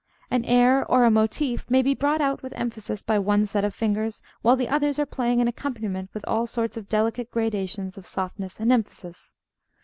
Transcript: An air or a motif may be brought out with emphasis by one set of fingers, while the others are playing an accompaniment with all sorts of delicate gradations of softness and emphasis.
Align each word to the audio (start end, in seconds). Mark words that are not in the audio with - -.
An 0.31 0.43
air 0.45 0.83
or 0.89 1.03
a 1.05 1.11
motif 1.11 1.69
may 1.69 1.83
be 1.83 1.93
brought 1.93 2.21
out 2.21 2.41
with 2.41 2.53
emphasis 2.55 3.03
by 3.03 3.19
one 3.19 3.45
set 3.45 3.63
of 3.63 3.75
fingers, 3.75 4.19
while 4.41 4.55
the 4.55 4.67
others 4.67 4.97
are 4.97 5.05
playing 5.05 5.39
an 5.41 5.47
accompaniment 5.47 6.09
with 6.11 6.25
all 6.27 6.47
sorts 6.47 6.75
of 6.75 6.89
delicate 6.89 7.29
gradations 7.29 7.99
of 7.99 8.07
softness 8.07 8.59
and 8.59 8.71
emphasis. 8.71 9.31